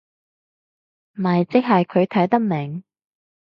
[1.13, 2.83] 咪即係佢睇得明